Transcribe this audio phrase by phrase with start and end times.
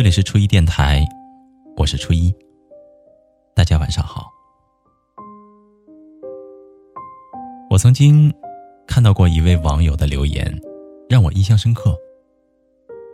[0.00, 1.06] 这里是初一电台，
[1.76, 2.34] 我是初一。
[3.54, 4.32] 大家晚上好。
[7.68, 8.32] 我曾经
[8.86, 10.58] 看到过一位网友的留言，
[11.06, 11.94] 让我印象深刻。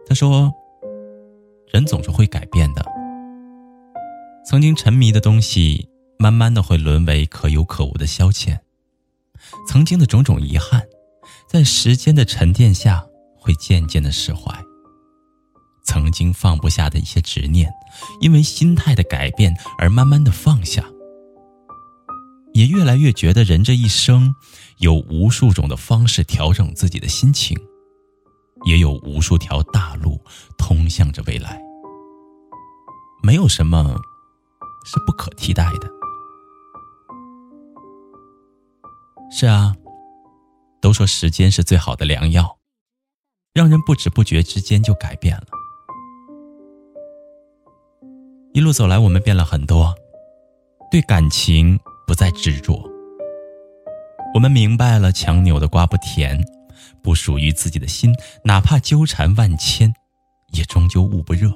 [0.06, 0.48] 他说
[1.74, 2.86] ：“人总是会改变的，
[4.44, 5.88] 曾经沉迷的东西，
[6.20, 8.56] 慢慢的会沦为可有可无的消遣；
[9.66, 10.86] 曾经的种种遗憾，
[11.48, 13.04] 在时间的沉淀下，
[13.36, 14.56] 会渐渐的释怀。”
[15.86, 17.72] 曾经放不下的一些执念，
[18.20, 20.84] 因为心态的改变而慢慢的放下，
[22.52, 24.34] 也越来越觉得人这一生
[24.78, 27.56] 有无数种的方式调整自己的心情，
[28.64, 30.20] 也有无数条大路
[30.58, 31.62] 通向着未来，
[33.22, 33.96] 没有什么
[34.84, 35.90] 是不可替代的。
[39.30, 39.74] 是啊，
[40.80, 42.58] 都说时间是最好的良药，
[43.52, 45.46] 让人不知不觉之间就改变了。
[48.56, 49.94] 一路走来，我们变了很多，
[50.90, 52.82] 对感情不再执着。
[54.32, 56.42] 我们明白了，强扭的瓜不甜，
[57.02, 59.92] 不属于自己的心，哪怕纠缠万千，
[60.52, 61.52] 也终究捂不热。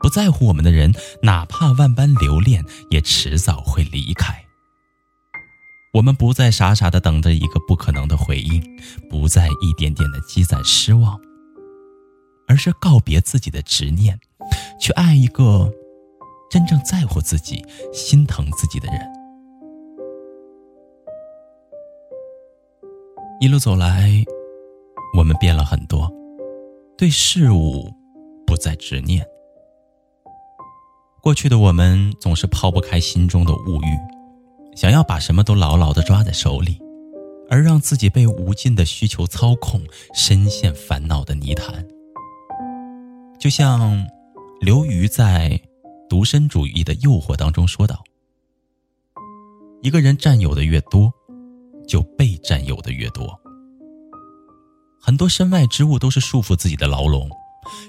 [0.00, 4.32] 不在乎我们的人，哪怕万般留恋，也迟早会离开。
[5.94, 8.62] 我们不再傻傻的等着一个不可能的回应，
[9.10, 11.20] 不再一点点的积攒失望，
[12.46, 14.16] 而是告别自己的执念。
[14.80, 15.70] 去爱一个
[16.50, 18.98] 真正在乎自己、心疼自己的人。
[23.40, 24.10] 一路走来，
[25.16, 26.10] 我们变了很多，
[26.96, 27.92] 对事物
[28.46, 29.24] 不再执念。
[31.22, 36.78] 过去的我们总是抛不开心中的物欲，想要把什么都牢牢的抓在手里，
[37.50, 39.82] 而让自己被无尽的需求操控，
[40.14, 41.86] 深陷烦恼的泥潭。
[43.38, 44.06] 就像。
[44.60, 45.58] 刘瑜在
[46.06, 48.04] 独身主义的诱惑当中说道
[49.80, 51.10] ：“一个人占有的越多，
[51.88, 53.40] 就被占有的越多。
[55.00, 57.26] 很多身外之物都是束缚自己的牢笼。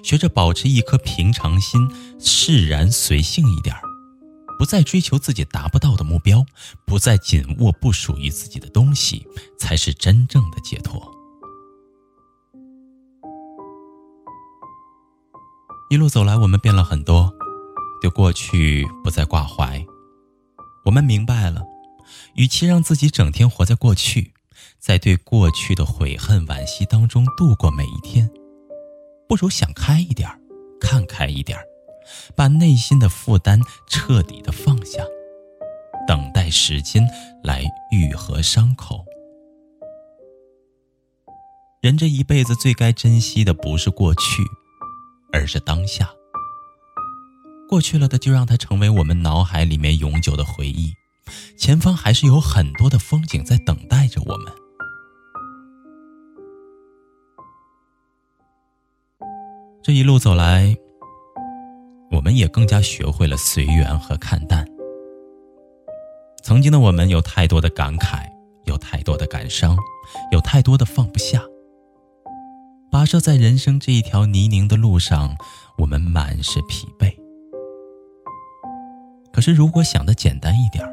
[0.02, 1.82] 学着保持一颗平常心，
[2.20, 3.76] 释然随性一点
[4.58, 6.46] 不再追求自己达不到的目标，
[6.86, 9.26] 不再紧握不属于自己的东西，
[9.58, 11.02] 才是真正的解脱。”
[15.92, 17.30] 一路走来，我们变了很多，
[18.00, 19.86] 对过去不再挂怀。
[20.86, 21.62] 我们明白了，
[22.36, 24.32] 与其让自己整天活在过去，
[24.80, 28.32] 在对过去的悔恨惋惜当中度过每一天，
[29.28, 30.30] 不如想开一点
[30.80, 31.60] 看开一点
[32.38, 33.60] 把内心的负担
[33.90, 35.04] 彻底的放下，
[36.08, 37.06] 等待时间
[37.44, 39.04] 来愈合伤口。
[41.82, 44.42] 人这一辈子最该珍惜的不是过去。
[45.32, 46.10] 而是当下，
[47.70, 50.94] 过去了的就让它成为我们脑海里面永久的回忆。
[51.58, 54.52] 前方还是有很多的风景在等待着我们。
[59.82, 60.76] 这一路走来，
[62.12, 64.68] 我们也更加学会了随缘和看淡。
[66.44, 68.28] 曾经的我们有太多的感慨，
[68.66, 69.78] 有太多的感伤，
[70.32, 71.42] 有太多的放不下。
[72.92, 75.34] 跋涉在人生这一条泥泞的路上，
[75.78, 77.10] 我们满是疲惫。
[79.32, 80.86] 可是，如果想的简单一点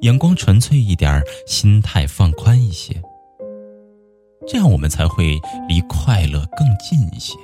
[0.00, 3.02] 眼光纯粹一点心态放宽一些，
[4.48, 5.38] 这样我们才会
[5.68, 7.34] 离快乐更近一些。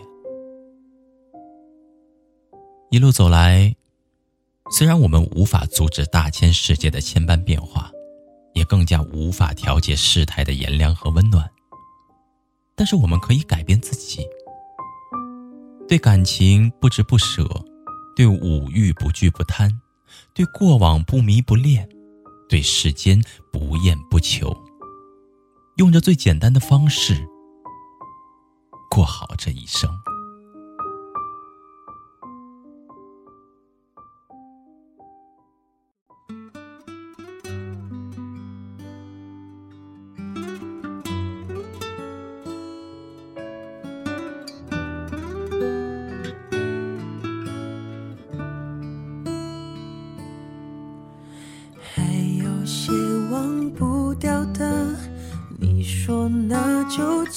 [2.91, 3.77] 一路走来，
[4.71, 7.91] 虽然我们无法阻止大千世界的千般变化，
[8.55, 11.47] 也更加无法调节世态的炎凉和温暖。
[12.81, 14.27] 但是我们可以改变自己，
[15.87, 17.47] 对感情不执不舍，
[18.17, 19.71] 对五欲不惧不贪，
[20.33, 21.87] 对过往不迷不恋，
[22.49, 23.23] 对世间
[23.53, 24.57] 不厌不求，
[25.77, 27.23] 用着最简单的方式
[28.91, 29.91] 过好这一生。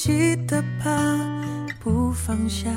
[0.05, 0.93] 记得吧，
[1.79, 2.69] 不放下，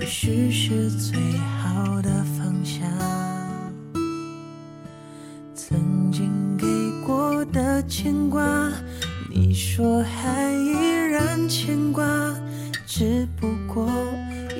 [0.00, 2.82] 也许是最好的放下。
[5.54, 6.66] 曾经给
[7.06, 8.42] 过的牵挂，
[9.30, 10.72] 你说还依
[11.12, 12.04] 然牵挂，
[12.84, 13.88] 只不过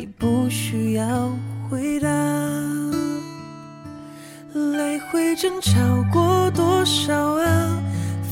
[0.01, 1.33] 已不需要
[1.69, 2.09] 回答。
[4.55, 5.73] 来回争吵
[6.13, 7.83] 过多少啊，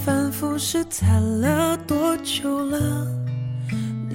[0.04, 3.25] 反复试探了多久了。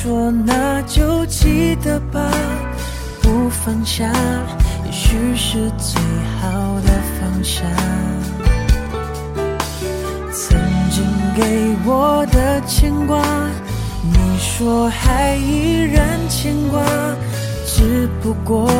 [0.00, 2.30] 说那就记得吧，
[3.20, 4.04] 不放下，
[4.86, 6.00] 也许是最
[6.40, 7.64] 好的放下。
[10.32, 10.56] 曾
[10.88, 11.04] 经
[11.34, 13.20] 给我的牵挂，
[14.04, 16.80] 你说还依然牵挂，
[17.66, 18.70] 只不过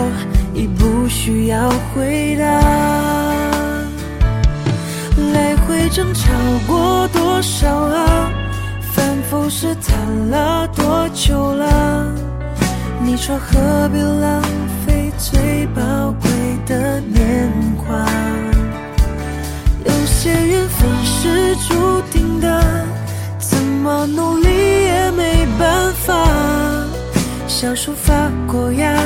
[0.54, 2.44] 已不需要回答。
[5.32, 6.30] 来回争吵
[6.68, 8.30] 过多少啊？
[9.30, 12.06] 否是谈了多久了？
[13.04, 14.42] 你说何必浪
[14.86, 15.82] 费最宝
[16.22, 16.30] 贵
[16.64, 18.06] 的年华？
[19.84, 22.86] 有些缘分是注定的，
[23.38, 24.48] 怎么努力
[24.84, 26.14] 也没办法。
[27.46, 28.98] 小树发过芽，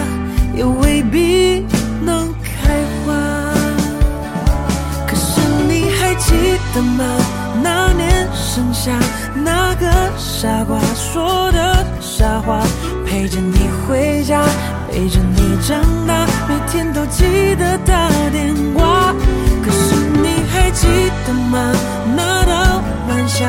[0.55, 1.67] 也未必
[6.75, 7.05] 的吗？
[7.63, 8.93] 那年盛夏。
[9.35, 9.87] 那个
[10.19, 12.63] 傻瓜说的傻话，
[13.07, 14.45] 陪着你回家，
[14.91, 19.15] 陪着你长大，每天都记得打电话。
[19.65, 20.87] 可是你还记
[21.27, 21.73] 得吗？
[22.17, 23.49] 那道晚霞，